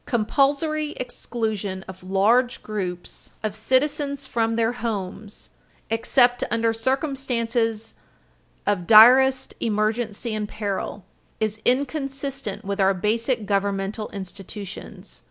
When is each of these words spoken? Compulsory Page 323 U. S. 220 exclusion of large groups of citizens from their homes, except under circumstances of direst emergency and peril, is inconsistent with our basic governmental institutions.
Compulsory 0.07 0.95
Page 0.95 1.11
323 1.11 1.25
U. 1.69 1.77
S. 1.77 2.01
220 2.01 2.09
exclusion 2.09 2.09
of 2.09 2.11
large 2.11 2.63
groups 2.63 3.31
of 3.43 3.55
citizens 3.55 4.25
from 4.25 4.55
their 4.55 4.71
homes, 4.71 5.51
except 5.91 6.43
under 6.49 6.73
circumstances 6.73 7.93
of 8.65 8.87
direst 8.87 9.53
emergency 9.59 10.33
and 10.33 10.49
peril, 10.49 11.05
is 11.39 11.61
inconsistent 11.65 12.65
with 12.65 12.81
our 12.81 12.95
basic 12.95 13.45
governmental 13.45 14.09
institutions. 14.09 15.19